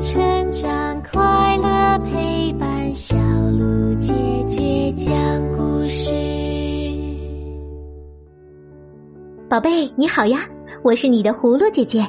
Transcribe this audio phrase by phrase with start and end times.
[0.00, 3.16] 成长，快乐陪伴，小
[3.58, 5.12] 鹿姐姐讲
[5.56, 6.12] 故事。
[9.48, 10.38] 宝贝，你好呀，
[10.84, 12.06] 我是你的葫芦姐姐，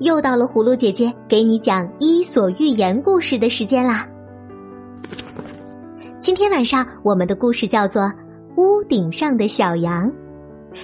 [0.00, 4.06] 又到了葫芦姐姐给你讲《伊索寓言》故事的时间啦。
[6.18, 8.02] 今天晚上我们的故事叫做
[8.56, 10.06] 《屋顶上的小羊》，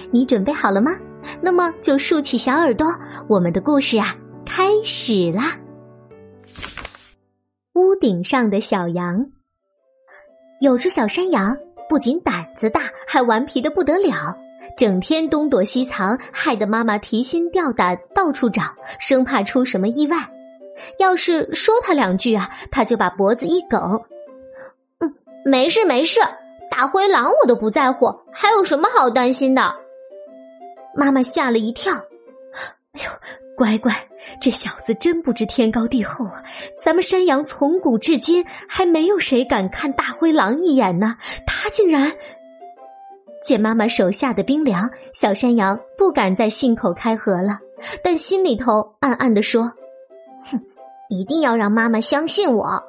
[0.09, 0.93] 你准备好了吗？
[1.41, 2.87] 那么就竖起小耳朵，
[3.27, 4.15] 我们的故事啊
[4.47, 5.55] 开始啦！
[7.79, 9.25] 屋顶上的小羊，
[10.59, 14.37] 有只小山羊，不仅胆子大，还顽皮的不得了，
[14.77, 18.63] 整天东躲西藏，害得妈妈提心吊胆，到处找，
[18.99, 20.17] 生怕出什么意外。
[20.97, 24.03] 要是说他两句啊，他就把脖子一梗
[24.99, 25.15] ：“嗯，
[25.45, 26.19] 没事没事，
[26.69, 29.73] 大灰狼我都不在乎，还有什么好担心的？”
[30.93, 33.09] 妈妈吓了一跳，哎呦，
[33.59, 33.93] 乖乖，
[34.39, 36.41] 这小子真不知天高地厚啊！
[36.81, 42.13] 咱们山羊从古至今还没有谁敢看大灰狼一眼呢，他竟然……
[43.43, 47.59] 见妈妈手下的冰凉，小山羊不敢再信口开河了，
[48.01, 49.73] 但心里头暗暗的说
[50.49, 50.61] ：“哼，
[51.09, 52.81] 一定要让妈妈相信我。”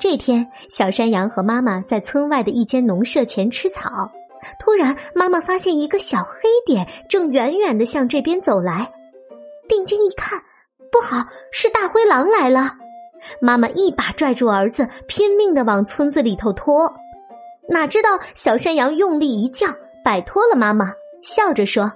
[0.00, 4.10] 这天，小山羊和妈妈在村外的一间农舍前吃草。
[4.58, 8.90] 突然，妈妈发现一个小黑点正远远的向这边走来。
[9.68, 10.42] 定睛一看，
[10.90, 12.72] 不好，是大灰狼来了！
[13.40, 16.92] 妈妈一把拽住儿子，拼命的往村子里头拖。
[17.68, 19.68] 哪知道小山羊用力一叫，
[20.04, 21.92] 摆脱了妈妈，笑着说：“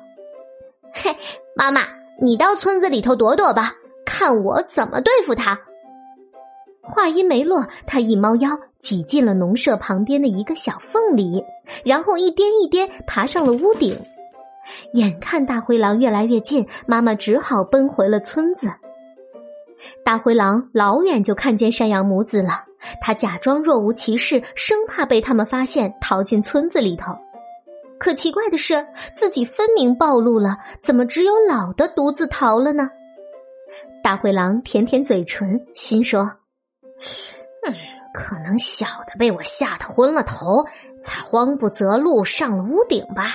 [0.95, 1.17] 嘿，
[1.57, 1.81] 妈妈，
[2.23, 5.59] 你到村子里头躲躲吧，看我怎么对付他。”
[6.89, 11.45] 话音没落，他一猫腰挤进了农舍旁边的一个小缝里，
[11.85, 14.01] 然后一颠一颠爬上了屋顶。
[14.93, 18.71] 眼看大灰狼越来越近，妈妈只好奔回了村子。
[20.05, 22.65] 大灰狼老远就看见山羊母子了，
[23.01, 27.17] 他假装若无其事，生怕被他们发现，逃进村子里头。
[27.99, 32.91] 可奇怪的是，自己分明暴露了，怎么只有老的独自逃了呢？
[34.03, 36.23] 大灰狼舔舔嘴唇，心说。
[37.67, 37.75] 嗯，
[38.15, 40.65] 可能小的被我吓得昏了头，
[41.01, 43.35] 才慌不择路上了屋顶吧。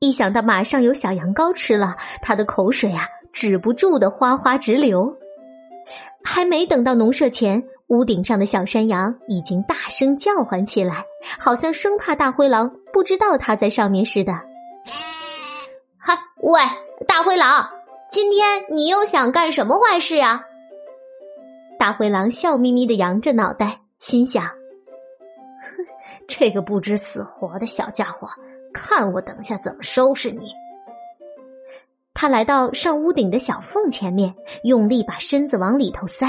[0.00, 5.14] 一想到马上有小羊羔吃了，他的口水啊止不住的哗哗直流。
[6.24, 11.04] 还没等到农舍前，屋顶上的小山羊已经大声叫唤起来，
[11.38, 14.32] 好像生怕大灰狼不知道它在上面似的。
[15.98, 16.62] 嗨，喂，
[17.06, 17.68] 大灰狼，
[18.08, 20.46] 今天你又想干什么坏事呀？
[21.78, 24.44] 大灰狼笑眯眯的扬着脑袋，心想
[25.60, 25.84] ：“哼，
[26.26, 28.28] 这个不知死活的小家伙，
[28.72, 30.50] 看我等下怎么收拾你！”
[32.12, 36.26] 他来到上屋顶的小缝前面，用力把身子往里头塞，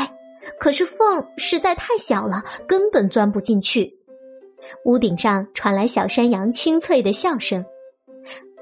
[0.59, 3.97] 可是缝实在太小了，根本钻不进去。
[4.85, 7.66] 屋顶上传来小山羊清脆的笑声：“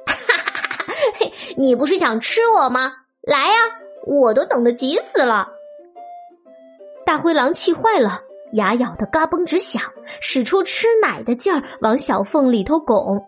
[0.07, 2.93] 哈哈哈哈，你不是想吃我吗？
[3.21, 3.53] 来呀，
[4.07, 5.49] 我都等得急死了。”
[7.05, 8.21] 大灰狼气坏了，
[8.53, 9.83] 牙咬得嘎嘣直响，
[10.21, 13.27] 使出吃奶的劲儿往小缝里头拱。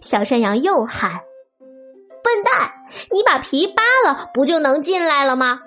[0.00, 1.20] 小山羊又喊
[2.22, 2.70] ：“笨蛋，
[3.12, 5.60] 你把皮扒了，不就能进来了吗？”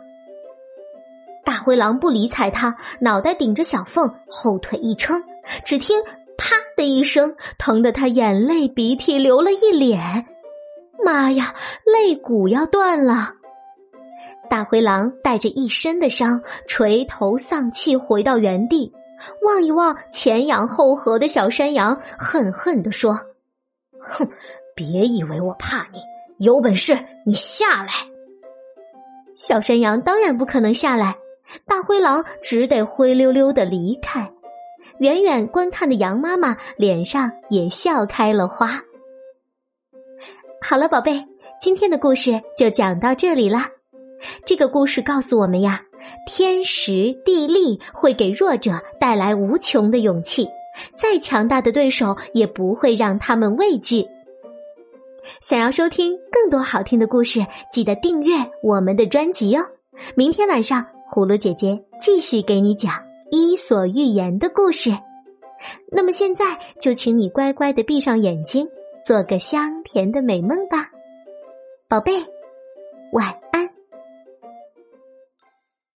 [1.45, 5.23] 大灰狼不理睬他，脑袋顶着小缝，后腿一撑，
[5.63, 6.03] 只听
[6.37, 10.25] “啪”的一声，疼得他眼泪鼻涕流了一脸。
[11.05, 11.53] 妈呀，
[11.85, 13.35] 肋骨要断了！
[14.49, 18.91] 大灰狼带着一身的伤，垂头丧气回到原地，
[19.45, 23.17] 望一望前仰后合的小山羊，恨恨地说
[24.07, 24.29] ：“哼，
[24.75, 25.99] 别以为我怕你，
[26.39, 27.91] 有本事你下来！”
[29.35, 31.15] 小山羊当然不可能下来，
[31.65, 34.31] 大灰狼只得灰溜溜的离开。
[34.99, 38.81] 远远观看的羊妈妈脸上也笑开了花。
[40.59, 41.23] 好了，宝贝，
[41.59, 43.59] 今天的故事就讲到这里了。
[44.43, 45.83] 这个故事告诉我们呀，
[46.25, 50.47] 天时地利会给弱者带来无穷的勇气，
[50.95, 54.05] 再强大的对手也不会让他们畏惧。
[55.41, 59.65] 想要收听更多好听的故事，记得订阅我们的专辑哦。
[60.15, 62.93] 明天晚上，葫芦姐姐继续给你讲
[63.31, 64.91] 《伊索寓言》的故事。
[65.91, 68.67] 那么现在就请你乖乖的闭上眼睛，
[69.05, 70.91] 做个香甜的美梦吧，
[71.89, 72.13] 宝贝，
[73.11, 73.46] 晚。